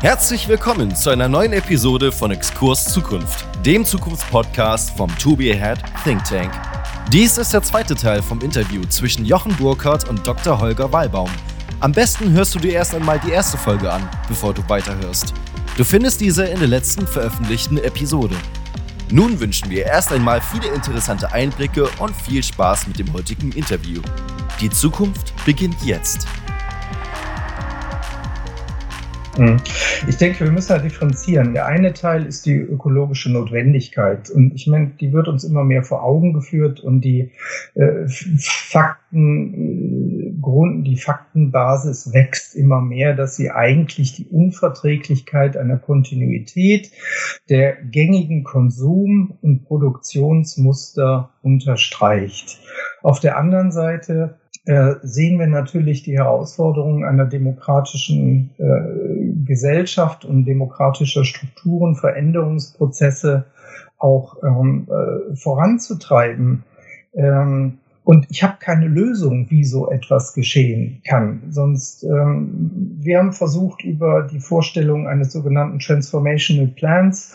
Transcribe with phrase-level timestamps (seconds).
[0.00, 5.78] Herzlich willkommen zu einer neuen Episode von Exkurs Zukunft, dem Zukunftspodcast vom To Be Ahead
[6.04, 6.52] Think Tank.
[7.10, 10.60] Dies ist der zweite Teil vom Interview zwischen Jochen Burkhardt und Dr.
[10.60, 11.30] Holger Wallbaum.
[11.80, 15.32] Am besten hörst du dir erst einmal die erste Folge an, bevor du weiterhörst.
[15.78, 18.36] Du findest diese in der letzten veröffentlichten Episode.
[19.10, 24.02] Nun wünschen wir erst einmal viele interessante Einblicke und viel Spaß mit dem heutigen Interview.
[24.60, 26.26] Die Zukunft beginnt jetzt.
[30.08, 31.52] Ich denke, wir müssen halt differenzieren.
[31.52, 34.30] Der eine Teil ist die ökologische Notwendigkeit.
[34.30, 37.32] Und ich meine, die wird uns immer mehr vor Augen geführt und die
[37.74, 38.06] äh,
[38.38, 46.90] Fakten, äh, die Faktenbasis wächst immer mehr, dass sie eigentlich die Unverträglichkeit einer Kontinuität
[47.48, 52.60] der gängigen Konsum- und Produktionsmuster unterstreicht.
[53.02, 60.44] Auf der anderen Seite äh, sehen wir natürlich die Herausforderungen einer demokratischen äh, Gesellschaft und
[60.44, 63.46] demokratischer Strukturen, Veränderungsprozesse
[63.98, 66.64] auch ähm, äh, voranzutreiben.
[67.14, 71.42] Ähm, und ich habe keine Lösung, wie so etwas geschehen kann.
[71.50, 77.34] Sonst, ähm, wir haben versucht, über die Vorstellung eines sogenannten Transformational Plans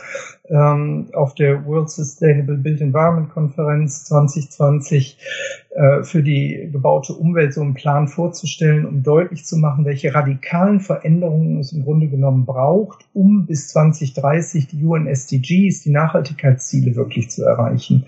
[0.50, 5.18] auf der World Sustainable Built Environment Konferenz 2020
[5.70, 10.82] äh, für die gebaute Umwelt so einen Plan vorzustellen, um deutlich zu machen, welche radikalen
[10.82, 17.30] Veränderungen es im Grunde genommen braucht, um bis 2030 die UN SDGs, die Nachhaltigkeitsziele wirklich
[17.30, 18.06] zu erreichen.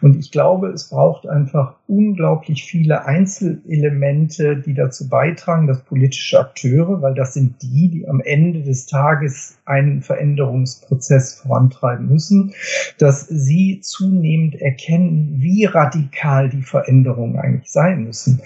[0.00, 7.02] Und ich glaube, es braucht einfach unglaublich viele Einzelelemente, die dazu beitragen, dass politische Akteure,
[7.02, 11.73] weil das sind die, die am Ende des Tages einen Veränderungsprozess vorantreiben
[12.06, 12.54] müssen,
[12.98, 18.40] dass sie zunehmend erkennen, wie radikal die Veränderungen Veränderungen eigentlich sein müssen.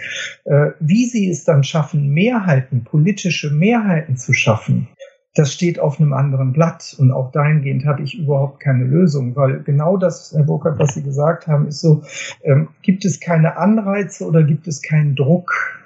[0.45, 4.89] Äh, wie sie es dann schaffen, Mehrheiten, politische Mehrheiten zu schaffen,
[5.35, 6.97] das steht auf einem anderen Blatt.
[6.99, 11.03] Und auch dahingehend habe ich überhaupt keine Lösung, weil genau das, Herr Burkhardt, was Sie
[11.03, 12.03] gesagt haben, ist so,
[12.43, 15.78] ähm, gibt es keine Anreize oder gibt es keinen Druck?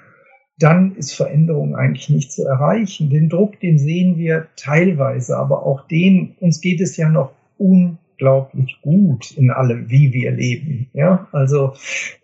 [0.59, 3.09] Dann ist Veränderung eigentlich nicht zu erreichen.
[3.09, 7.97] Den Druck, den sehen wir teilweise, aber auch den, uns geht es ja noch un
[8.23, 10.87] unglaublich gut in allem, wie wir leben.
[10.93, 11.73] Ja, also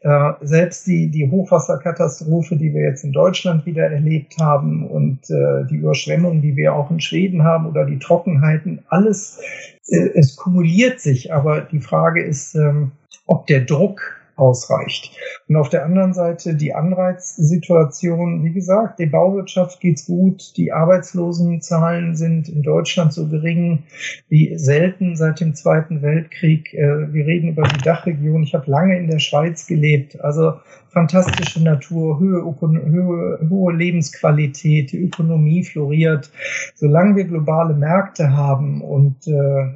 [0.02, 5.66] äh, selbst die die Hochwasserkatastrophe, die wir jetzt in Deutschland wieder erlebt haben und äh,
[5.70, 9.40] die Überschwemmungen, die wir auch in Schweden haben oder die Trockenheiten, alles
[9.88, 11.34] äh, es kumuliert sich.
[11.34, 12.92] Aber die Frage ist, ähm,
[13.26, 15.12] ob der Druck ausreicht.
[15.48, 22.16] Und auf der anderen Seite die Anreizsituation, wie gesagt, der Bauwirtschaft geht's gut, die Arbeitslosenzahlen
[22.16, 23.84] sind in Deutschland so gering
[24.30, 26.74] wie selten seit dem Zweiten Weltkrieg.
[26.74, 28.44] Äh, wir reden über die Dachregion.
[28.44, 30.54] Ich habe lange in der Schweiz gelebt, also
[30.90, 36.32] fantastische Natur, hohe, hohe, hohe Lebensqualität, die Ökonomie floriert.
[36.76, 39.74] Solange wir globale Märkte haben und äh,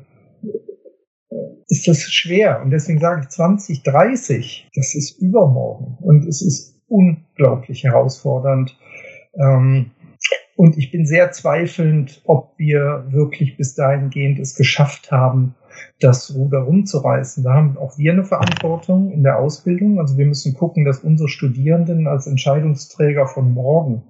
[1.67, 2.61] ist das schwer.
[2.61, 5.97] Und deswegen sage ich 2030, das ist übermorgen.
[6.01, 8.77] Und es ist unglaublich herausfordernd.
[9.35, 9.91] Ähm,
[10.55, 15.55] und ich bin sehr zweifelnd, ob wir wirklich bis dahingehend es geschafft haben,
[15.99, 17.43] das Ruder rumzureißen.
[17.43, 19.99] Da haben auch wir eine Verantwortung in der Ausbildung.
[19.99, 24.03] Also wir müssen gucken, dass unsere Studierenden als Entscheidungsträger von morgen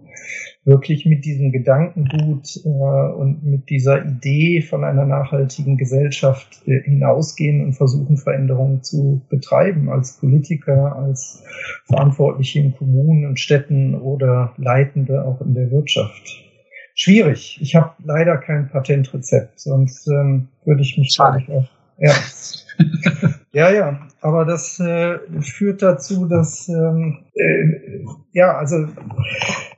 [0.66, 7.64] wirklich mit diesem Gedankengut äh, und mit dieser Idee von einer nachhaltigen Gesellschaft äh, hinausgehen
[7.64, 11.44] und versuchen, Veränderungen zu betreiben als Politiker, als
[11.86, 16.44] Verantwortliche in Kommunen und Städten oder Leitende auch in der Wirtschaft.
[16.96, 17.60] Schwierig.
[17.62, 21.68] Ich habe leider kein Patentrezept, sonst ähm, würde ich mich, ich, auch.
[21.98, 22.14] Ja.
[23.52, 28.88] ja, ja, aber das äh, führt dazu, dass ähm, äh, ja, also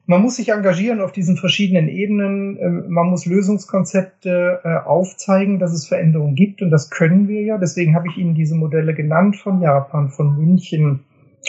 [0.08, 2.58] man muss sich engagieren auf diesen verschiedenen Ebenen.
[2.60, 7.58] Ähm, man muss Lösungskonzepte äh, aufzeigen, dass es Veränderungen gibt und das können wir ja.
[7.58, 11.02] Deswegen habe ich Ihnen diese Modelle genannt von Japan, von München,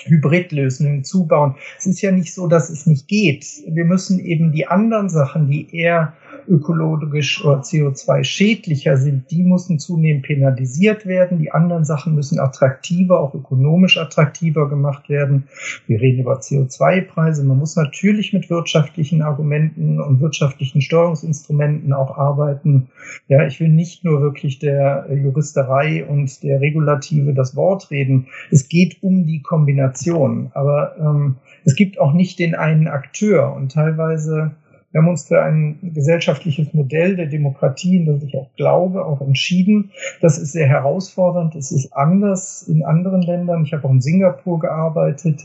[0.05, 1.55] Hybridlösungen zubauen.
[1.79, 3.47] Es ist ja nicht so, dass es nicht geht.
[3.69, 6.13] Wir müssen eben die anderen Sachen, die eher
[6.49, 11.39] ökologisch oder CO2 schädlicher sind, die müssen zunehmend penalisiert werden.
[11.39, 15.45] Die anderen Sachen müssen attraktiver, auch ökonomisch attraktiver gemacht werden.
[15.87, 17.45] Wir reden über CO2-Preise.
[17.45, 22.89] Man muss natürlich mit wirtschaftlichen Argumenten und wirtschaftlichen Steuerungsinstrumenten auch arbeiten.
[23.29, 28.27] Ja, ich will nicht nur wirklich der Juristerei und der Regulative das Wort reden.
[28.51, 30.51] Es geht um die Kombination.
[30.55, 34.53] Aber ähm, es gibt auch nicht den einen Akteur und teilweise
[34.97, 39.21] wir haben uns für ein gesellschaftliches Modell der Demokratie, in das ich auch glaube, auch
[39.21, 39.91] entschieden.
[40.23, 41.55] Das ist sehr herausfordernd.
[41.55, 43.65] Es ist anders in anderen Ländern.
[43.65, 45.43] Ich habe auch in Singapur gearbeitet.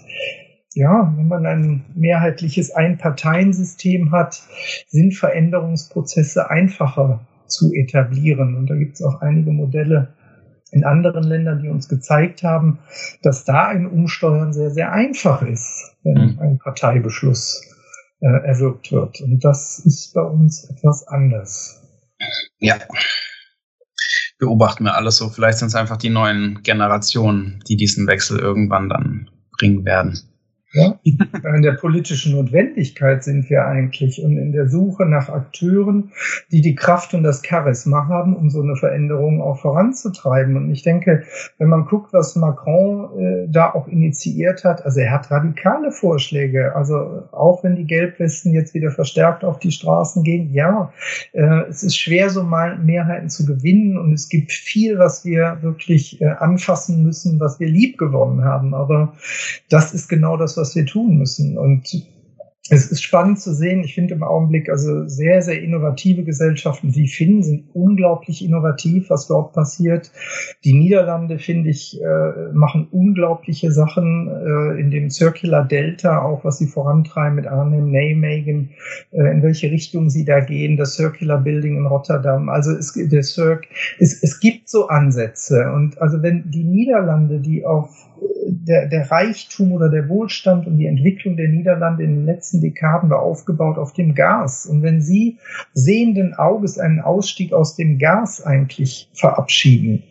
[0.73, 4.41] ja, wenn man ein mehrheitliches Einparteiensystem hat,
[4.87, 8.55] sind Veränderungsprozesse einfacher zu etablieren.
[8.55, 10.13] Und da gibt es auch einige Modelle
[10.71, 12.79] in anderen Ländern, die uns gezeigt haben,
[13.21, 16.39] dass da ein Umsteuern sehr, sehr einfach ist, wenn mhm.
[16.39, 17.67] ein Parteibeschluss
[18.21, 19.21] äh, erwirkt wird.
[19.21, 21.81] Und das ist bei uns etwas anders.
[22.59, 22.79] Ja.
[24.37, 25.29] Beobachten wir alles so.
[25.29, 30.19] Vielleicht sind es einfach die neuen Generationen, die diesen Wechsel irgendwann dann bringen werden.
[30.73, 30.97] Ja?
[31.03, 36.11] In der politischen Notwendigkeit sind wir eigentlich und in der Suche nach Akteuren,
[36.51, 40.55] die die Kraft und das Charisma haben, um so eine Veränderung auch voranzutreiben.
[40.55, 41.23] Und ich denke,
[41.57, 46.75] wenn man guckt, was Macron äh, da auch initiiert hat, also er hat radikale Vorschläge.
[46.75, 50.93] Also auch wenn die Gelbwesten jetzt wieder verstärkt auf die Straßen gehen, ja,
[51.33, 55.57] äh, es ist schwer, so mal Mehrheiten zu gewinnen und es gibt viel, was wir
[55.61, 58.73] wirklich äh, anfassen müssen, was wir lieb gewonnen haben.
[58.73, 59.13] Aber
[59.69, 61.57] das ist genau das, wir tun müssen.
[61.57, 62.05] Und
[62.71, 63.83] es ist spannend zu sehen.
[63.83, 69.27] Ich finde im Augenblick also sehr, sehr innovative Gesellschaften wie Finnen sind unglaublich innovativ, was
[69.27, 70.09] dort passiert.
[70.63, 76.59] Die Niederlande, finde ich, äh, machen unglaubliche Sachen äh, in dem Circular Delta, auch was
[76.59, 78.69] sie vorantreiben mit Arnhem, Nijmegen,
[79.11, 82.47] äh, in welche Richtung sie da gehen, das Circular Building in Rotterdam.
[82.47, 83.67] Also es, der Circ,
[83.99, 85.69] es, es gibt so Ansätze.
[85.73, 88.07] Und also wenn die Niederlande, die auf
[88.47, 93.09] der, der Reichtum oder der Wohlstand und die Entwicklung der Niederlande in den letzten Dekaden
[93.09, 94.65] war aufgebaut auf dem Gas.
[94.65, 95.37] Und wenn Sie
[95.73, 100.03] sehenden Auges einen Ausstieg aus dem Gas eigentlich verabschieden,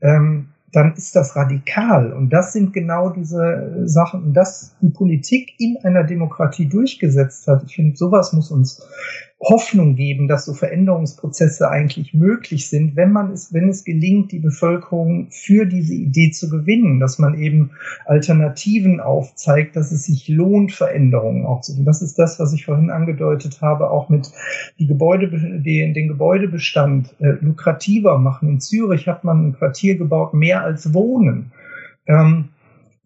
[0.00, 2.12] ähm, dann ist das radikal.
[2.12, 7.64] Und das sind genau diese Sachen, und das die Politik in einer Demokratie durchgesetzt hat.
[7.66, 8.86] Ich finde, sowas muss uns
[9.40, 14.40] Hoffnung geben, dass so Veränderungsprozesse eigentlich möglich sind, wenn man es, wenn es gelingt, die
[14.40, 17.70] Bevölkerung für diese Idee zu gewinnen, dass man eben
[18.04, 21.84] Alternativen aufzeigt, dass es sich lohnt, Veränderungen auch zu tun.
[21.84, 24.28] Das ist das, was ich vorhin angedeutet habe, auch mit
[24.80, 28.48] die Gebäude, den, den Gebäudebestand äh, lukrativer machen.
[28.48, 31.52] In Zürich hat man ein Quartier gebaut, mehr als Wohnen.
[32.06, 32.48] Ähm,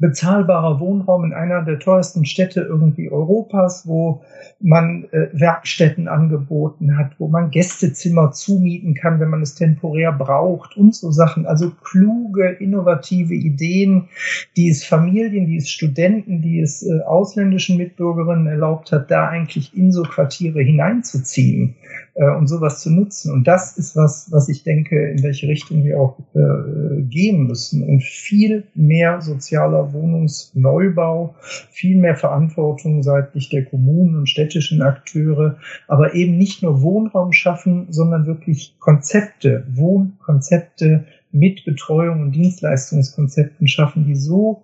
[0.03, 4.23] bezahlbarer Wohnraum in einer der teuersten Städte irgendwie Europas, wo
[4.61, 10.77] man äh, Werkstätten angeboten hat, wo man Gästezimmer zumieten kann, wenn man es temporär braucht
[10.77, 11.47] und so Sachen.
[11.47, 14.09] Also kluge, innovative Ideen,
[14.57, 19.77] die es Familien, die es Studenten, die es äh, ausländischen Mitbürgerinnen erlaubt hat, da eigentlich
[19.77, 21.77] in so Quartiere hineinzuziehen
[22.15, 23.33] äh, und sowas zu nutzen.
[23.33, 27.83] Und das ist was, was ich denke, in welche Richtung wir auch äh, gehen müssen.
[27.83, 31.35] Und viel mehr sozialer Wohnungsneubau,
[31.71, 35.57] viel mehr Verantwortung seitlich der Kommunen und städtischen Akteure,
[35.89, 44.05] aber eben nicht nur Wohnraum schaffen, sondern wirklich Konzepte, Wohnkonzepte mit Betreuung und Dienstleistungskonzepten schaffen,
[44.05, 44.63] die so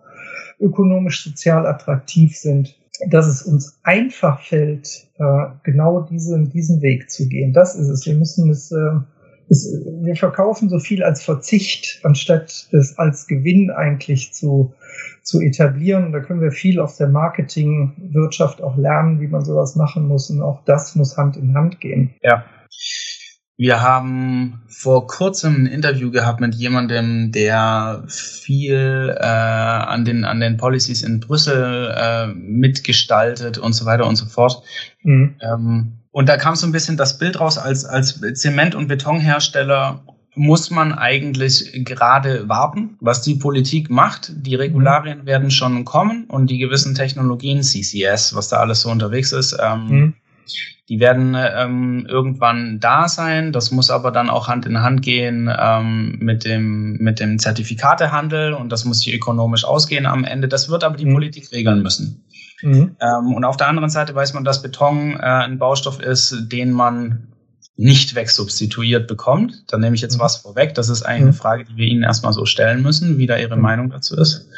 [0.61, 7.29] ökonomisch sozial attraktiv sind, dass es uns einfach fällt, äh, genau diesen, diesen Weg zu
[7.29, 7.53] gehen.
[7.53, 8.06] Das ist es.
[8.06, 9.00] Wir müssen es, äh,
[9.49, 9.73] es,
[10.03, 14.75] wir verkaufen so viel als Verzicht, anstatt es als Gewinn eigentlich zu,
[15.23, 16.12] zu etablieren.
[16.12, 20.31] Da können wir viel aus der Marketingwirtschaft auch lernen, wie man sowas machen muss.
[20.31, 22.15] Und auch das muss Hand in Hand gehen.
[22.23, 22.45] Ja.
[23.61, 30.39] Wir haben vor kurzem ein Interview gehabt mit jemandem, der viel äh, an, den, an
[30.39, 34.62] den Policies in Brüssel äh, mitgestaltet und so weiter und so fort.
[35.03, 35.35] Mhm.
[35.41, 40.05] Ähm, und da kam so ein bisschen das Bild raus, als, als Zement- und Betonhersteller
[40.37, 44.31] muss man eigentlich gerade warten, was die Politik macht.
[44.37, 45.27] Die Regularien mhm.
[45.27, 49.88] werden schon kommen und die gewissen Technologien, CCS, was da alles so unterwegs ist, ähm,
[49.88, 50.15] mhm
[50.88, 53.52] die werden ähm, irgendwann da sein.
[53.52, 58.55] Das muss aber dann auch Hand in Hand gehen ähm, mit dem mit dem Zertifikatehandel
[58.55, 60.49] und das muss hier ökonomisch ausgehen am Ende.
[60.49, 61.14] Das wird aber die mhm.
[61.14, 62.25] Politik regeln müssen.
[62.62, 62.97] Mhm.
[63.00, 66.73] Ähm, und auf der anderen Seite weiß man, dass Beton äh, ein Baustoff ist, den
[66.73, 67.28] man
[67.78, 69.62] nicht wegsubstituiert bekommt.
[69.68, 70.20] Dann nehme ich jetzt mhm.
[70.20, 70.75] was vorweg.
[70.75, 71.37] Das ist eigentlich eine mhm.
[71.37, 73.62] Frage, die wir Ihnen erstmal so stellen müssen, wie da Ihre mhm.
[73.62, 74.49] Meinung dazu ist.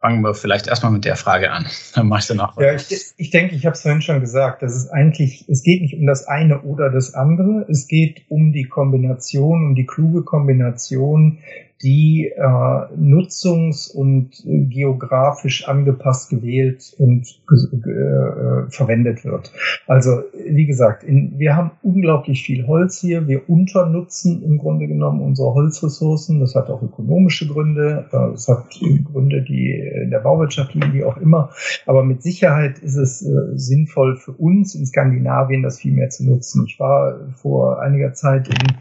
[0.00, 1.66] Fangen wir vielleicht erstmal mit der Frage an.
[1.94, 2.56] Dann mache ich danach.
[2.58, 5.82] Ja, ich, ich denke, ich habe es vorhin schon gesagt, das ist eigentlich, es geht
[5.82, 7.66] nicht um das eine oder das andere.
[7.68, 11.38] Es geht um die Kombination, um die kluge Kombination
[11.82, 19.52] die äh, nutzungs- und äh, geografisch angepasst gewählt und äh, verwendet wird.
[19.86, 23.26] Also wie gesagt, in, wir haben unglaublich viel Holz hier.
[23.28, 26.40] Wir unternutzen im Grunde genommen unsere Holzressourcen.
[26.40, 28.08] Das hat auch ökonomische Gründe.
[28.12, 28.66] Äh, es hat
[29.12, 31.50] Gründe, die in der Bauwirtschaft liegen, wie auch immer.
[31.86, 36.24] Aber mit Sicherheit ist es äh, sinnvoll für uns in Skandinavien, das viel mehr zu
[36.24, 36.66] nutzen.
[36.66, 38.76] Ich war vor einiger Zeit in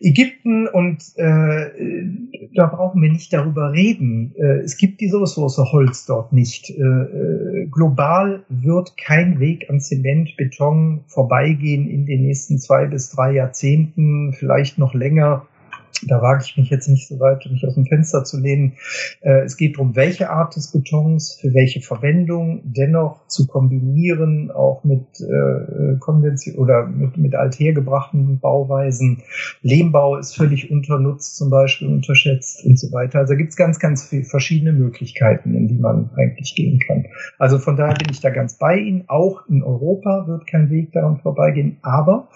[0.00, 2.07] Ägypten und äh,
[2.54, 4.32] da brauchen wir nicht darüber reden.
[4.36, 6.70] Äh, es gibt diese Ressource Holz dort nicht.
[6.70, 13.10] Äh, äh, global wird kein Weg an Zement, Beton vorbeigehen in den nächsten zwei bis
[13.10, 15.46] drei Jahrzehnten, vielleicht noch länger
[16.06, 18.74] da wage ich mich jetzt nicht so weit, mich aus dem Fenster zu lehnen.
[19.20, 24.84] Äh, es geht darum, welche Art des Betons, für welche Verwendung, dennoch zu kombinieren, auch
[24.84, 29.22] mit äh, Konvention oder mit, mit althergebrachten Bauweisen.
[29.62, 33.20] Lehmbau ist völlig unternutzt, zum Beispiel unterschätzt und so weiter.
[33.20, 37.06] Also gibt es ganz, ganz viele verschiedene Möglichkeiten, in die man eigentlich gehen kann.
[37.38, 39.04] Also von daher bin ich da ganz bei Ihnen.
[39.08, 41.78] Auch in Europa wird kein Weg daran vorbeigehen.
[41.82, 42.28] Aber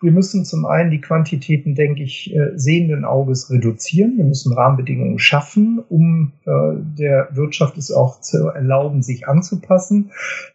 [0.00, 4.16] wir müssen zum einen die Quantitäten, denke ich, äh, sehenden Auges reduzieren.
[4.16, 6.50] Wir müssen Rahmenbedingungen schaffen, um äh,
[6.98, 10.10] der Wirtschaft es auch zu erlauben, sich anzupassen.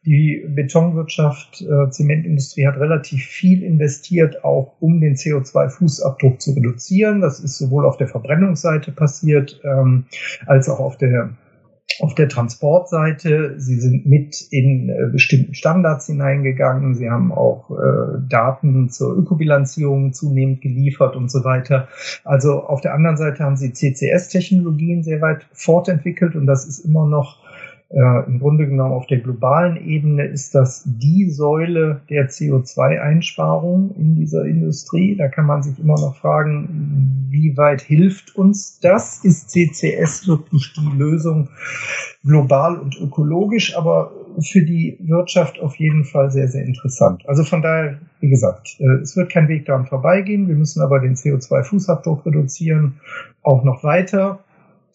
[0.06, 7.22] Die Betonwirtschaft, äh, Zementindustrie hat relativ viel investiert, auch um den CO2-Fußabdruck zu reduzieren.
[7.22, 10.06] Das ist sowohl auf der Verbrennungsseite passiert, ähm,
[10.46, 11.32] als auch auf der
[12.00, 13.56] auf der Transportseite.
[13.58, 16.96] Sie sind mit in äh, bestimmten Standards hineingegangen.
[16.96, 21.88] Sie haben auch äh, Daten zur Ökobilanzierung zunehmend geliefert und so weiter.
[22.24, 27.06] Also auf der anderen Seite haben sie CCS-Technologien sehr weit fortentwickelt und das ist immer
[27.06, 27.45] noch
[27.90, 34.16] äh, im Grunde genommen auf der globalen Ebene ist das die Säule der CO2-Einsparung in
[34.16, 35.16] dieser Industrie.
[35.16, 39.24] Da kann man sich immer noch fragen, wie weit hilft uns das?
[39.24, 41.50] Ist CCS wirklich die Lösung
[42.24, 44.12] global und ökologisch, aber
[44.42, 47.24] für die Wirtschaft auf jeden Fall sehr, sehr interessant.
[47.28, 50.48] Also von daher, wie gesagt, äh, es wird kein Weg daran vorbeigehen.
[50.48, 53.00] Wir müssen aber den CO2-Fußabdruck reduzieren,
[53.44, 54.40] auch noch weiter.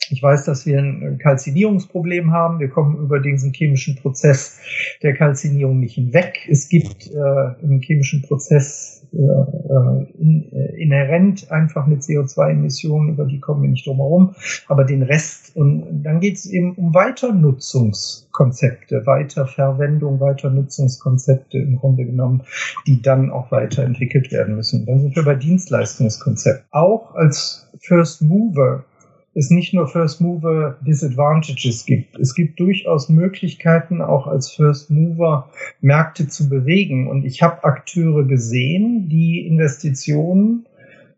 [0.09, 2.59] Ich weiß, dass wir ein Kalzinierungsproblem haben.
[2.59, 4.59] Wir kommen über diesen chemischen Prozess
[5.02, 6.49] der Kalzinierung nicht hinweg.
[6.49, 13.25] Es gibt äh, im chemischen Prozess äh, äh in, äh, inhärent einfach eine CO2-Emission, über
[13.25, 14.35] die kommen wir nicht drum herum.
[14.69, 22.42] Aber den Rest, und dann geht es eben um Weiternutzungskonzepte, Weiterverwendung, Weiternutzungskonzepte im Grunde genommen,
[22.87, 24.87] die dann auch weiterentwickelt werden müssen.
[24.87, 26.64] Dann sind wir bei Dienstleistungskonzept.
[26.71, 28.85] Auch als First Mover
[29.34, 32.18] es nicht nur First Mover Disadvantages gibt.
[32.18, 37.08] Es gibt durchaus Möglichkeiten, auch als First Mover Märkte zu bewegen.
[37.08, 40.66] Und ich habe Akteure gesehen, die Investitionen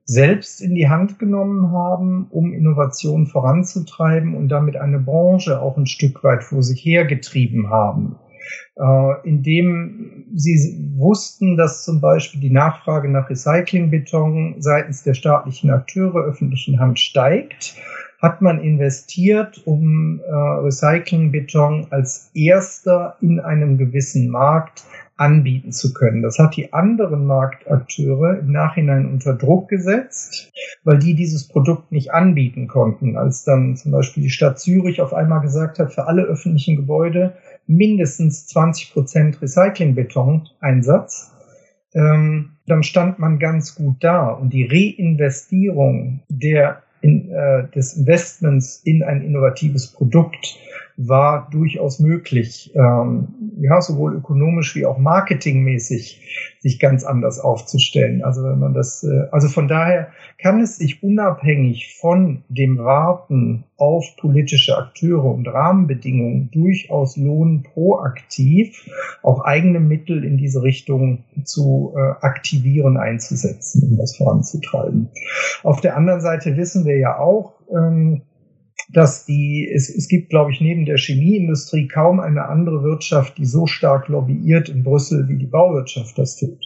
[0.05, 5.87] selbst in die Hand genommen haben, um Innovationen voranzutreiben und damit eine Branche auch ein
[5.87, 8.17] Stück weit vor sich hergetrieben haben.
[8.77, 16.25] Äh, indem sie wussten, dass zum Beispiel die Nachfrage nach Recyclingbeton seitens der staatlichen Akteure
[16.25, 17.77] öffentlichen Hand steigt
[18.23, 24.85] hat man investiert, um äh, Recyclingbeton als erster in einem gewissen Markt
[25.17, 26.23] anbieten zu können.
[26.23, 30.53] Das hat die anderen Marktakteure im Nachhinein unter Druck gesetzt,
[30.85, 33.17] weil die dieses Produkt nicht anbieten konnten.
[33.17, 37.35] Als dann zum Beispiel die Stadt Zürich auf einmal gesagt hat, für alle öffentlichen Gebäude
[37.67, 41.33] mindestens 20 Prozent Recyclingbeton-Einsatz,
[41.95, 44.29] ähm, dann stand man ganz gut da.
[44.29, 50.57] Und die Reinvestierung der in, äh, des Investments in ein innovatives Produkt
[50.97, 53.29] war durchaus möglich, ähm,
[53.61, 58.23] ja, sowohl ökonomisch wie auch marketingmäßig sich ganz anders aufzustellen.
[58.23, 60.09] Also wenn man das, äh, also von daher
[60.41, 68.89] kann es sich unabhängig von dem Warten auf politische Akteure und Rahmenbedingungen durchaus lohnen, proaktiv
[69.23, 75.09] auch eigene Mittel in diese Richtung zu äh, aktivieren, einzusetzen, um das voranzutreiben.
[75.65, 78.23] Auf der anderen Seite wissen wir ja auch, ähm,
[78.91, 83.47] dass die, es, es gibt, glaube ich, neben der Chemieindustrie kaum eine andere Wirtschaft, die
[83.47, 86.61] so stark lobbyiert in Brüssel, wie die Bauwirtschaft das tut.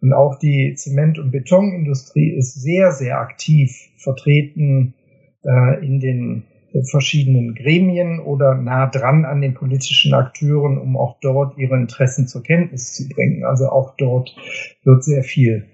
[0.00, 4.94] Und auch die Zement- und Betonindustrie ist sehr, sehr aktiv vertreten
[5.42, 6.44] äh, in den
[6.90, 12.42] verschiedenen Gremien oder nah dran an den politischen Akteuren, um auch dort ihre Interessen zur
[12.42, 13.44] Kenntnis zu bringen.
[13.44, 14.36] Also auch dort
[14.84, 15.66] wird sehr viel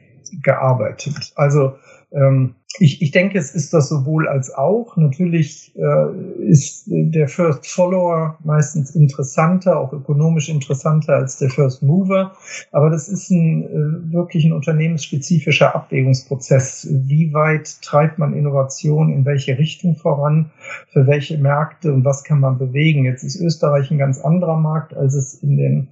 [0.42, 1.32] gearbeitet.
[1.34, 1.74] Also
[2.12, 4.96] ähm, ich, ich denke, es ist das sowohl als auch.
[4.96, 12.32] Natürlich äh, ist der First Follower meistens interessanter, auch ökonomisch interessanter als der First Mover.
[12.70, 16.88] Aber das ist ein äh, wirklich ein unternehmensspezifischer Abwägungsprozess.
[16.90, 20.50] Wie weit treibt man Innovation in welche Richtung voran,
[20.88, 23.04] für welche Märkte und was kann man bewegen?
[23.04, 25.88] Jetzt ist Österreich ein ganz anderer Markt, als es in den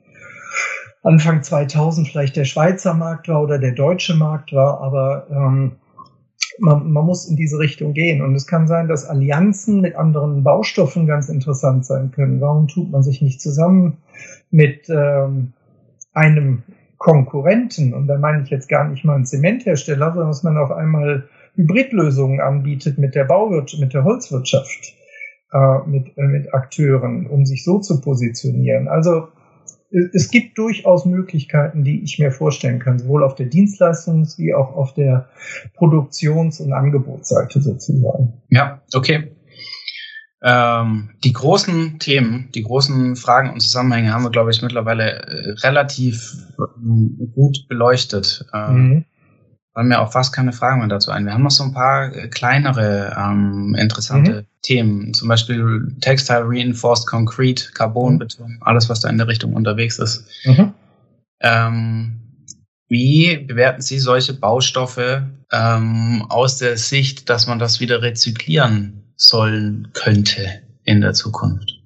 [1.03, 5.73] Anfang 2000 vielleicht der Schweizer Markt war oder der deutsche Markt war, aber ähm,
[6.61, 8.23] man, man muss in diese Richtung gehen.
[8.23, 12.41] Und es kann sein, dass Allianzen mit anderen Baustoffen ganz interessant sein können.
[12.41, 13.99] Warum tut man sich nicht zusammen
[14.51, 15.53] mit ähm,
[16.13, 16.63] einem
[16.99, 17.95] Konkurrenten?
[17.95, 21.29] Und da meine ich jetzt gar nicht mal einen Zementhersteller, sondern dass man auf einmal
[21.57, 24.95] Hybridlösungen anbietet mit der Bauwirtschaft, mit der Holzwirtschaft,
[25.53, 28.89] äh, mit, äh, mit Akteuren, um sich so zu positionieren.
[28.89, 29.29] Also
[29.91, 34.75] es gibt durchaus Möglichkeiten, die ich mir vorstellen kann, sowohl auf der Dienstleistungs- wie auch
[34.75, 35.29] auf der
[35.75, 38.35] Produktions- und Angebotsseite sozusagen.
[38.51, 39.33] Ja, okay.
[40.43, 45.51] Ähm, die großen Themen, die großen Fragen und Zusammenhänge haben wir, glaube ich, mittlerweile äh,
[45.61, 48.47] relativ äh, gut beleuchtet.
[48.55, 49.05] Ähm, mhm.
[49.73, 51.25] Fallen mir auch fast keine Fragen mehr dazu ein.
[51.27, 54.47] Wir haben noch so ein paar äh, kleinere ähm, interessante mhm.
[54.63, 58.63] Themen, zum Beispiel Textile Reinforced Concrete, Carbonbeton, mhm.
[58.63, 60.25] alles, was da in der Richtung unterwegs ist.
[60.45, 60.75] Mhm.
[61.41, 62.21] Ähm,
[62.89, 65.23] wie bewerten Sie solche Baustoffe
[65.53, 71.80] ähm, aus der Sicht, dass man das wieder rezyklieren sollen könnte in der Zukunft?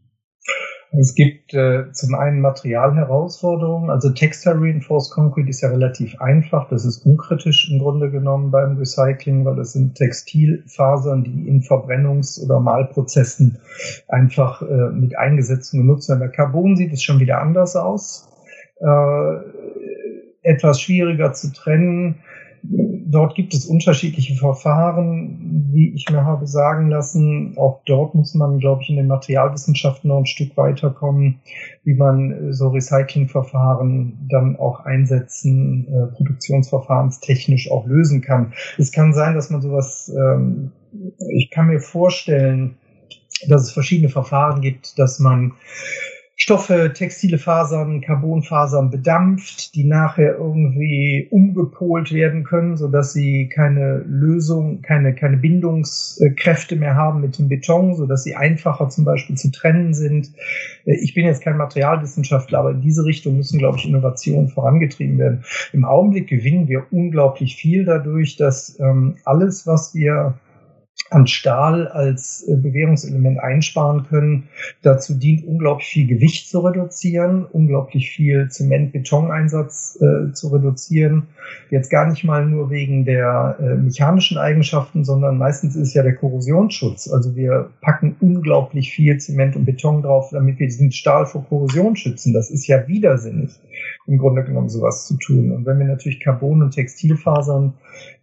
[0.99, 3.91] Es gibt äh, zum einen Materialherausforderungen.
[3.91, 6.69] Also Textile Reinforced Concrete ist ja relativ einfach.
[6.69, 12.43] Das ist unkritisch im Grunde genommen beim Recycling, weil das sind Textilfasern, die in Verbrennungs-
[12.45, 13.59] oder Malprozessen
[14.09, 16.21] einfach äh, mit eingesetzt und genutzt werden.
[16.21, 18.29] Bei Carbon sieht es schon wieder anders aus.
[18.81, 19.37] Äh,
[20.43, 22.17] etwas schwieriger zu trennen
[23.15, 27.55] dort gibt es unterschiedliche Verfahren, wie ich mir habe sagen lassen.
[27.57, 31.41] Auch dort muss man, glaube ich, in den Materialwissenschaften noch ein Stück weiterkommen,
[31.85, 38.53] wie man äh, so Recyclingverfahren dann auch einsetzen, äh, produktionsverfahrenstechnisch auch lösen kann.
[38.79, 40.73] Es kann sein, dass man sowas, ähm,
[41.29, 42.77] ich kann mir vorstellen,
[43.49, 45.53] dass es verschiedene Verfahren gibt, dass man
[46.37, 53.99] Stoffe, textile Fasern, Carbonfasern bedampft, die nachher irgendwie umgepolt werden können, so dass sie keine
[53.99, 59.37] Lösung, keine, keine Bindungskräfte mehr haben mit dem Beton, so dass sie einfacher zum Beispiel
[59.37, 60.33] zu trennen sind.
[60.85, 65.45] Ich bin jetzt kein Materialwissenschaftler, aber in diese Richtung müssen, glaube ich, Innovationen vorangetrieben werden.
[65.73, 70.35] Im Augenblick gewinnen wir unglaublich viel dadurch, dass ähm, alles, was wir
[71.11, 74.49] an Stahl als äh, Bewährungselement einsparen können.
[74.83, 81.29] Dazu dient unglaublich viel Gewicht zu reduzieren, unglaublich viel Zement-Beton-Einsatz äh, zu reduzieren.
[81.71, 86.17] Jetzt gar nicht mal nur wegen der äh, mechanischen Eigenschaften, sondern meistens ist ja der
[86.17, 87.11] Korrosionsschutz.
[87.11, 91.97] Also wir packen unglaublich viel Zement und Beton drauf, damit wir diesen Stahl vor Korrosion
[91.97, 92.33] schützen.
[92.33, 93.53] Das ist ja widersinnig,
[94.07, 95.53] im Grunde genommen sowas zu tun.
[95.53, 97.75] Und wenn wir natürlich Carbon- und Textilfasern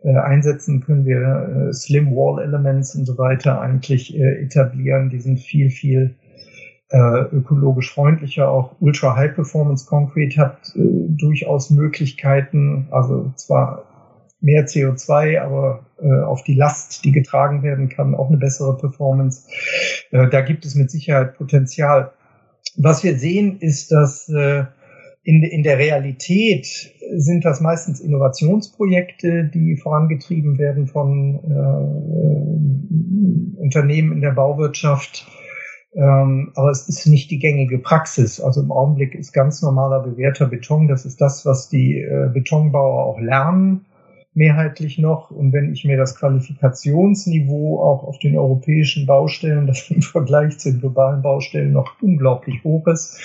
[0.04, 5.10] äh, einsetzen, können wir äh, Slim Wall Elements und so weiter eigentlich äh, etablieren.
[5.10, 6.16] Die sind viel, viel
[6.92, 8.50] äh, ökologisch freundlicher.
[8.50, 13.86] Auch Ultra High Performance Concrete hat äh, durchaus Möglichkeiten, also zwar
[14.42, 19.48] mehr CO2, aber äh, auf die Last, die getragen werden kann, auch eine bessere Performance.
[20.12, 22.12] Da gibt es mit Sicherheit Potenzial.
[22.76, 24.30] Was wir sehen, ist, dass
[25.24, 26.66] in, in der Realität
[27.16, 35.28] sind das meistens Innovationsprojekte, die vorangetrieben werden von äh, Unternehmen in der Bauwirtschaft.
[35.94, 38.40] Ähm, aber es ist nicht die gängige Praxis.
[38.40, 40.88] Also im Augenblick ist ganz normaler bewährter Beton.
[40.88, 43.86] Das ist das, was die äh, Betonbauer auch lernen
[44.34, 45.32] mehrheitlich noch.
[45.32, 50.72] Und wenn ich mir das Qualifikationsniveau auch auf den europäischen Baustellen, das im Vergleich zu
[50.72, 53.20] den globalen Baustellen noch unglaublich hoch ist,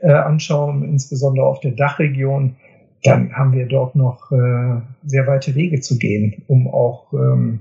[0.00, 2.56] äh, anschaue, insbesondere auf der Dachregion,
[3.02, 7.60] dann haben wir dort noch äh, sehr weite Wege zu gehen, um auch ähm,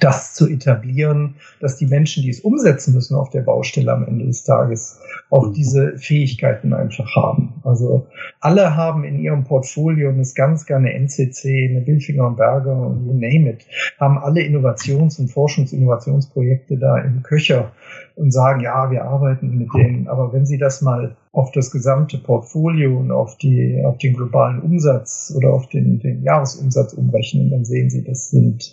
[0.00, 4.26] das zu etablieren, dass die Menschen, die es umsetzen müssen auf der Baustelle am Ende
[4.26, 5.52] des Tages, auch mhm.
[5.54, 7.54] diese Fähigkeiten einfach haben.
[7.64, 8.06] Also
[8.40, 13.06] alle haben in ihrem Portfolio, und das ganz gerne NCC, eine Billfinger und Berger und
[13.06, 13.66] you name it,
[13.98, 17.72] haben alle Innovations- und Forschungsinnovationsprojekte da im Köcher
[18.16, 20.08] und sagen, ja, wir arbeiten mit denen.
[20.08, 24.60] Aber wenn Sie das mal auf das gesamte Portfolio und auf die, auf den globalen
[24.60, 28.72] Umsatz oder auf den, den Jahresumsatz umrechnen, dann sehen Sie, das sind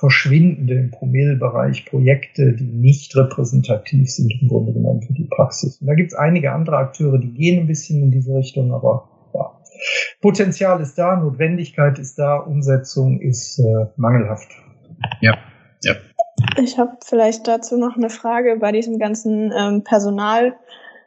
[0.00, 5.76] verschwindende im Promillebereich Projekte, die nicht repräsentativ sind im Grunde genommen für die Praxis.
[5.80, 9.08] Und da gibt es einige andere Akteure, die gehen ein bisschen in diese Richtung, aber
[9.34, 9.60] ja.
[10.22, 14.48] Potenzial ist da, Notwendigkeit ist da, Umsetzung ist äh, mangelhaft.
[15.20, 15.36] Ja,
[15.84, 15.94] ja.
[16.56, 20.54] Ich habe vielleicht dazu noch eine Frage bei diesem ganzen ähm, Personal.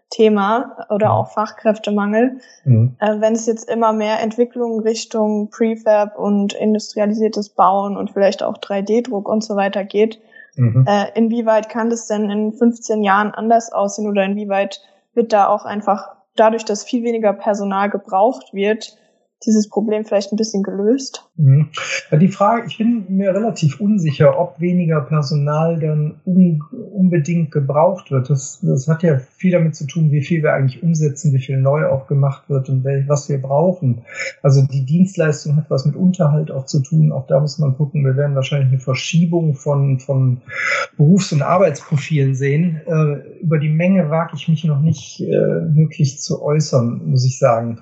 [0.10, 2.40] Thema oder auch Fachkräftemangel.
[2.66, 2.96] Mhm.
[3.00, 8.58] Äh, wenn es jetzt immer mehr Entwicklungen Richtung Prefab und industrialisiertes Bauen und vielleicht auch
[8.58, 10.20] 3D-Druck und so weiter geht,
[10.56, 10.86] mhm.
[10.88, 14.82] äh, inwieweit kann das denn in 15 Jahren anders aussehen oder inwieweit
[15.14, 18.98] wird da auch einfach dadurch, dass viel weniger Personal gebraucht wird,
[19.46, 21.30] dieses Problem vielleicht ein bisschen gelöst?
[21.36, 21.70] Mhm.
[22.12, 26.62] Die Frage, ich bin mir relativ unsicher, ob weniger Personal dann un,
[26.94, 28.30] unbedingt gebraucht wird.
[28.30, 31.58] Das, das hat ja viel damit zu tun, wie viel wir eigentlich umsetzen, wie viel
[31.58, 34.04] neu auch gemacht wird und was wir brauchen.
[34.42, 37.12] Also die Dienstleistung hat was mit Unterhalt auch zu tun.
[37.12, 38.06] Auch da muss man gucken.
[38.06, 40.42] Wir werden wahrscheinlich eine Verschiebung von, von
[40.98, 42.82] Berufs- und Arbeitsprofilen sehen.
[42.86, 47.40] Äh, über die Menge wage ich mich noch nicht äh, wirklich zu äußern, muss ich
[47.40, 47.82] sagen.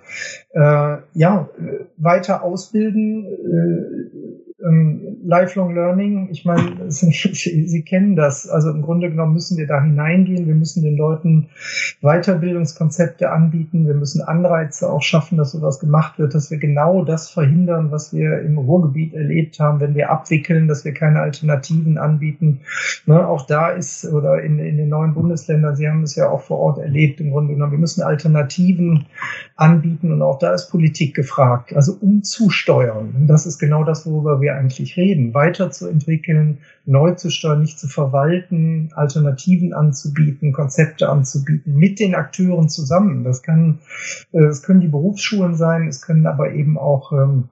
[0.54, 1.50] Äh, ja,
[1.98, 4.31] weiter ausbilden, äh,
[4.66, 8.50] ähm, Lifelong Learning, ich meine, Sie, Sie kennen das.
[8.50, 10.48] Also im Grunde genommen müssen wir da hineingehen.
[10.48, 11.50] Wir müssen den Leuten
[12.02, 13.88] Weiterbildungskonzepte anbieten.
[13.88, 18.14] Wir müssen Anreize auch schaffen, dass sowas gemacht wird, dass wir genau das verhindern, was
[18.14, 22.62] wir im Ruhrgebiet erlebt haben, wenn wir abwickeln, dass wir keine Alternativen anbieten.
[23.06, 26.42] Ne, auch da ist, oder in, in den neuen Bundesländern, Sie haben es ja auch
[26.42, 29.06] vor Ort erlebt, im Grunde genommen, wir müssen Alternativen
[29.56, 31.74] anbieten und auch da ist Politik gefragt.
[31.76, 33.26] Also umzusteuern.
[33.28, 35.34] Das ist genau das, worüber wir eigentlich reden.
[35.34, 43.24] Weiterzuentwickeln, neu zu steuern, nicht zu verwalten, Alternativen anzubieten, Konzepte anzubieten, mit den Akteuren zusammen.
[43.24, 43.80] Das kann,
[44.32, 47.50] äh, das können die Berufsschulen sein, es können aber eben auch ähm,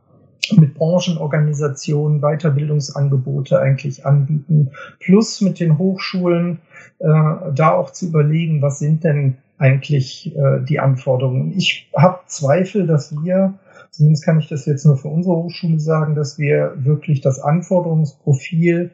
[0.55, 6.59] mit Branchenorganisationen Weiterbildungsangebote eigentlich anbieten, plus mit den Hochschulen
[6.99, 7.07] äh,
[7.53, 11.53] da auch zu überlegen, was sind denn eigentlich äh, die Anforderungen.
[11.55, 13.53] Ich habe Zweifel, dass wir
[13.91, 18.91] Zumindest kann ich das jetzt nur für unsere Hochschule sagen, dass wir wirklich das Anforderungsprofil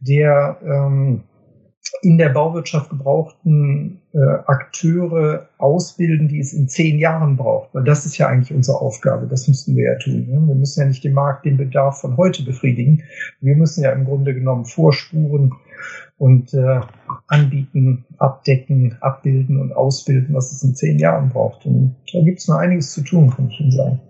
[0.00, 1.24] der ähm,
[2.02, 7.74] in der Bauwirtschaft gebrauchten äh, Akteure ausbilden, die es in zehn Jahren braucht.
[7.74, 9.26] Weil das ist ja eigentlich unsere Aufgabe.
[9.26, 10.26] Das müssten wir ja tun.
[10.28, 10.46] Ne?
[10.46, 13.02] Wir müssen ja nicht den Markt, den Bedarf von heute befriedigen.
[13.40, 15.54] Wir müssen ja im Grunde genommen vorspuren
[16.18, 16.80] und äh,
[17.28, 21.64] anbieten, abdecken, abbilden und ausbilden, was es in zehn Jahren braucht.
[21.64, 24.00] Und da gibt es noch einiges zu tun, kann ich Ihnen sagen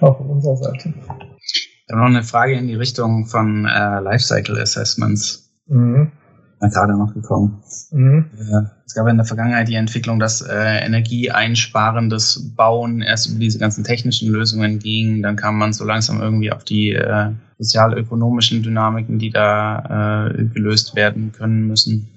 [0.00, 0.94] auch von unserer Seite.
[1.38, 5.50] Ich habe noch eine Frage in die Richtung von äh, Lifecycle Assessments.
[5.66, 6.12] Mhm.
[6.60, 7.60] Gerade noch gekommen.
[7.90, 8.30] Mhm.
[8.38, 13.58] Äh, es gab in der Vergangenheit die Entwicklung, dass äh, energieeinsparendes Bauen erst über diese
[13.58, 15.22] ganzen technischen Lösungen ging.
[15.22, 20.94] Dann kam man so langsam irgendwie auf die äh, sozialökonomischen Dynamiken, die da äh, gelöst
[20.94, 22.08] werden können müssen.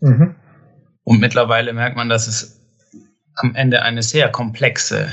[0.00, 0.34] Mhm.
[1.04, 2.60] Und mittlerweile merkt man, dass es
[3.36, 5.06] am Ende eine sehr komplexe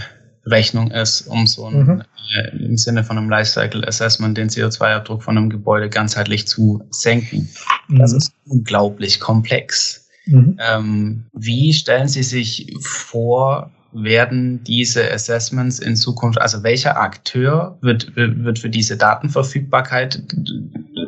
[0.45, 2.04] Rechnung ist, um so ein, mhm.
[2.36, 7.49] äh, im Sinne von einem Lifecycle Assessment den CO2-Abdruck von einem Gebäude ganzheitlich zu senken.
[7.88, 7.99] Mhm.
[7.99, 10.10] Das ist unglaublich komplex.
[10.25, 10.58] Mhm.
[10.60, 18.15] Ähm, wie stellen Sie sich vor, werden diese Assessments in Zukunft, also welcher Akteur wird,
[18.15, 20.23] wird für diese Datenverfügbarkeit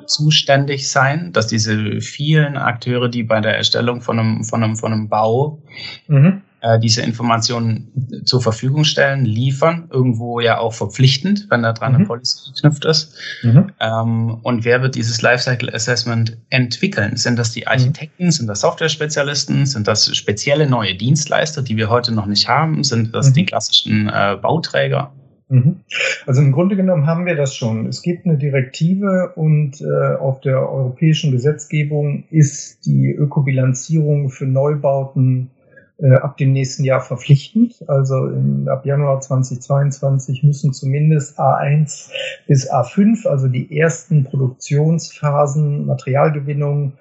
[0.06, 4.92] zuständig sein, dass diese vielen Akteure, die bei der Erstellung von einem, von einem, von
[4.92, 5.62] einem Bau
[6.08, 7.92] mhm äh, diese Informationen
[8.24, 11.98] zur Verfügung stellen, liefern, irgendwo ja auch verpflichtend, wenn da dran mhm.
[11.98, 13.18] eine Policy geknüpft ist.
[13.44, 13.72] Mhm.
[13.82, 17.18] Ähm, und wer wird dieses Lifecycle Assessment entwickeln?
[17.18, 17.68] Sind das die mhm.
[17.68, 18.32] Architekten, mhm.
[18.32, 22.86] sind das Software-Spezialisten, sind das spezielle neue Dienstleister, die wir heute noch nicht haben?
[22.86, 23.48] Sind das die mhm.
[23.48, 25.12] klassischen äh, Bauträger?
[25.50, 25.82] Mhm.
[26.26, 27.88] Also im Grunde genommen haben wir das schon.
[27.88, 35.52] Es gibt eine Direktive und äh, auf der europäischen Gesetzgebung ist die Ökobilanzierung für Neubauten
[36.00, 37.84] äh, ab dem nächsten Jahr verpflichtend.
[37.88, 42.10] Also in, ab Januar 2022 müssen zumindest A1
[42.48, 46.94] bis A5, also die ersten Produktionsphasen, Materialgewinnung,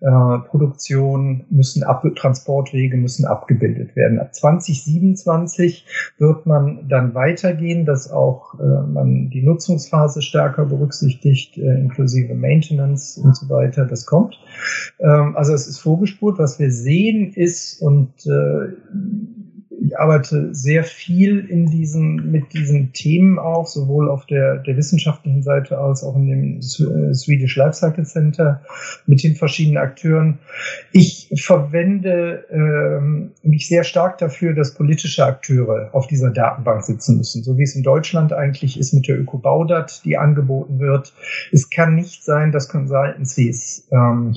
[0.00, 4.18] äh, Produktion müssen ab, Transportwege müssen abgebildet werden.
[4.18, 5.84] Ab 2027
[6.18, 13.18] wird man dann weitergehen, dass auch äh, man die Nutzungsphase stärker berücksichtigt, äh, inklusive Maintenance
[13.18, 13.84] und so weiter.
[13.84, 14.38] Das kommt.
[15.00, 16.38] Ähm, also es ist vorgespurt.
[16.38, 18.72] Was wir sehen ist und äh,
[19.88, 25.42] ich arbeite sehr viel in diesen, mit diesen Themen auch, sowohl auf der, der wissenschaftlichen
[25.42, 28.62] Seite als auch in dem äh, Swedish Lifecycle Center
[29.06, 30.38] mit den verschiedenen Akteuren.
[30.92, 37.42] Ich verwende ähm, mich sehr stark dafür, dass politische Akteure auf dieser Datenbank sitzen müssen,
[37.42, 41.12] so wie es in Deutschland eigentlich ist mit der Öko-Baudat, die angeboten wird.
[41.52, 44.34] Es kann nicht sein, dass Consultancies ähm,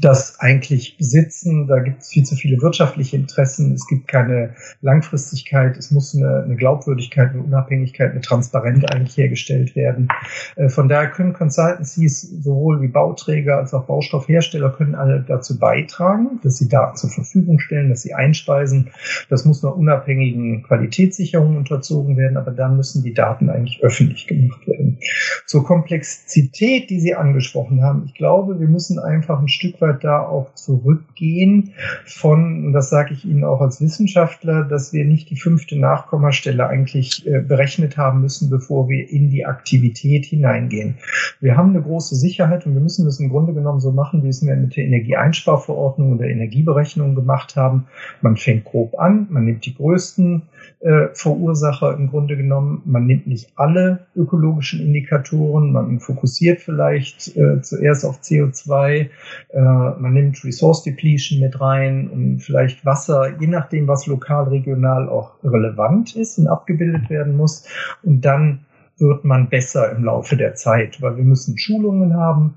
[0.00, 1.66] das eigentlich besitzen.
[1.66, 3.72] Da gibt es viel zu viele wirtschaftliche Interessen.
[3.74, 5.76] Es gibt keine Langfristigkeit.
[5.76, 10.08] Es muss eine, eine Glaubwürdigkeit, eine Unabhängigkeit, eine Transparenz eigentlich hergestellt werden.
[10.56, 16.40] Äh, von daher können Consultancies sowohl wie Bauträger als auch Baustoffhersteller können alle dazu beitragen,
[16.42, 18.90] dass sie Daten zur Verfügung stellen, dass sie einspeisen.
[19.28, 24.66] Das muss einer unabhängigen Qualitätssicherung unterzogen werden, aber dann müssen die Daten eigentlich öffentlich gemacht
[24.66, 24.98] werden.
[25.46, 28.04] Zur Komplexität, die Sie angesprochen haben.
[28.06, 31.74] Ich glaube, wir müssen einfach ein Stück weit da auch zurückgehen
[32.06, 36.66] von, und das sage ich Ihnen auch als Wissenschaftler, dass wir nicht die fünfte Nachkommastelle
[36.66, 40.94] eigentlich äh, berechnet haben müssen, bevor wir in die Aktivität hineingehen.
[41.40, 44.28] Wir haben eine große Sicherheit und wir müssen das im Grunde genommen so machen, wie
[44.28, 47.86] es wir mit der Energieeinsparverordnung oder Energieberechnung gemacht haben.
[48.22, 50.42] Man fängt grob an, man nimmt die größten
[50.82, 52.82] äh, Verursacher im Grunde genommen.
[52.84, 59.08] Man nimmt nicht alle ökologischen Indikatoren, man fokussiert vielleicht äh, zuerst auf CO2,
[59.50, 65.08] äh, man nimmt Resource Depletion mit rein und vielleicht Wasser, je nachdem, was lokal, regional
[65.08, 67.66] auch relevant ist und abgebildet werden muss.
[68.02, 68.60] Und dann
[68.98, 72.54] wird man besser im Laufe der Zeit, weil wir müssen Schulungen haben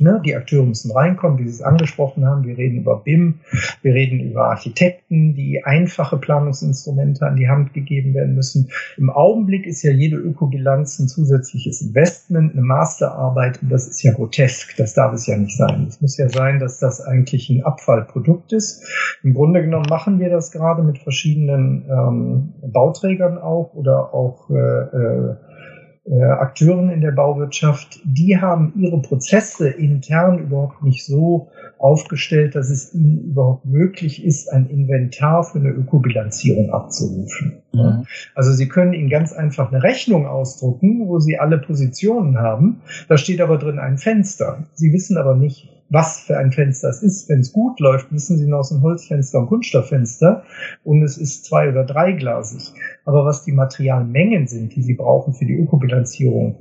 [0.00, 0.20] Ne?
[0.24, 2.44] Die Akteure müssen reinkommen, wie Sie es angesprochen haben.
[2.44, 3.40] Wir reden über BIM,
[3.82, 8.70] wir reden über Architekten, die einfache Planungsinstrumente an die Hand gegeben werden müssen.
[8.96, 14.12] Im Augenblick ist ja jede Ökobilanz ein zusätzliches Investment, eine Masterarbeit und das ist ja
[14.12, 14.76] grotesk.
[14.76, 15.86] Das darf es ja nicht sein.
[15.88, 18.84] Es muss ja sein, dass das eigentlich ein Abfallprodukt ist.
[19.22, 25.47] Im Grunde genommen machen wir das gerade mit verschiedenen ähm, Bauträgern auch oder auch äh,
[26.10, 32.70] äh, Akteuren in der Bauwirtschaft, die haben ihre Prozesse intern überhaupt nicht so aufgestellt, dass
[32.70, 37.62] es ihnen überhaupt möglich ist, ein Inventar für eine Ökobilanzierung abzurufen.
[37.72, 38.06] Mhm.
[38.34, 42.80] Also Sie können Ihnen ganz einfach eine Rechnung ausdrucken, wo Sie alle Positionen haben.
[43.08, 44.64] Da steht aber drin ein Fenster.
[44.74, 47.28] Sie wissen aber nicht, was für ein Fenster es ist.
[47.28, 50.44] Wenn es gut läuft, wissen Sie noch, es ein Holzfenster und Kunststofffenster
[50.84, 52.72] und es ist zwei- oder dreiglasig.
[53.04, 56.56] Aber was die Materialmengen sind, die Sie brauchen für die Ökobilanzierung,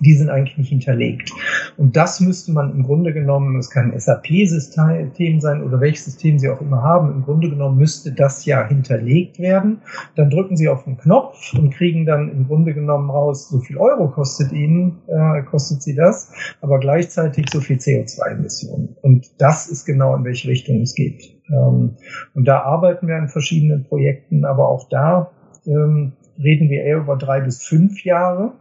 [0.00, 1.30] die sind eigentlich nicht hinterlegt.
[1.76, 6.38] Und das müsste man im Grunde genommen, es kann ein SAP-System sein oder welches System
[6.38, 9.82] Sie auch immer haben, im Grunde genommen müsste das ja hinterlegt werden.
[10.14, 13.78] Dann drücken Sie auf den Knopf und kriegen dann im Grunde genommen raus, so viel
[13.78, 18.96] Euro kostet Ihnen, äh, kostet Sie das, aber gleichzeitig so viel CO2-Emissionen.
[19.02, 21.36] Und das ist genau in welche Richtung es geht.
[21.50, 21.96] Ähm,
[22.34, 25.30] und da arbeiten wir an verschiedenen Projekten, aber auch da
[25.66, 28.52] ähm, reden wir eher über drei bis fünf Jahre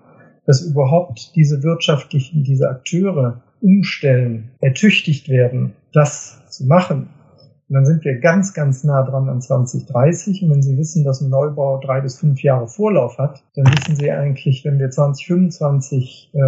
[0.46, 7.10] dass überhaupt diese wirtschaftlichen, diese Akteure umstellen, ertüchtigt werden, das zu machen.
[7.68, 10.44] Und dann sind wir ganz, ganz nah dran an 2030.
[10.44, 13.96] Und wenn Sie wissen, dass ein Neubau drei bis fünf Jahre Vorlauf hat, dann wissen
[13.96, 16.40] Sie eigentlich, wenn wir 2025 äh,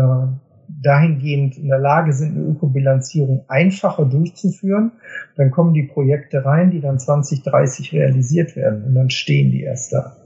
[0.83, 4.91] dahingehend in der Lage sind, eine Ökobilanzierung einfacher durchzuführen,
[5.37, 8.83] dann kommen die Projekte rein, die dann 2030 realisiert werden.
[8.83, 10.17] Und dann stehen die erst da.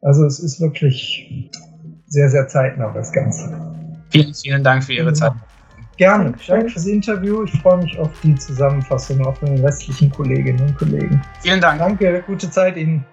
[0.00, 1.50] Also es ist wirklich
[2.08, 3.50] sehr, sehr zeitnah das Ganze.
[4.10, 5.32] Vielen, vielen Dank für Ihre Zeit.
[5.96, 6.32] Gerne.
[6.46, 7.42] Danke fürs Interview.
[7.44, 11.20] Ich freue mich auf die Zusammenfassung, auch von den restlichen Kolleginnen und Kollegen.
[11.40, 11.80] Vielen Dank.
[11.80, 13.04] Danke, gute Zeit Ihnen.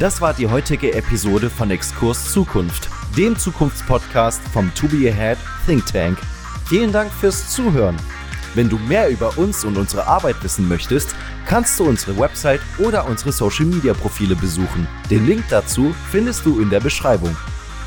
[0.00, 5.84] Das war die heutige Episode von Exkurs Zukunft, dem Zukunftspodcast vom To Be Ahead Think
[5.86, 6.18] Tank.
[6.66, 7.96] Vielen Dank fürs Zuhören.
[8.54, 11.14] Wenn du mehr über uns und unsere Arbeit wissen möchtest,
[11.48, 14.86] kannst du unsere Website oder unsere Social Media Profile besuchen.
[15.10, 17.34] Den Link dazu findest du in der Beschreibung.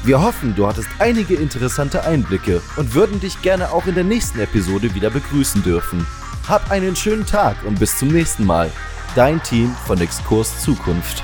[0.03, 4.39] Wir hoffen, du hattest einige interessante Einblicke und würden dich gerne auch in der nächsten
[4.39, 6.07] Episode wieder begrüßen dürfen.
[6.47, 8.71] Hab einen schönen Tag und bis zum nächsten Mal.
[9.15, 11.23] Dein Team von Exkurs Zukunft.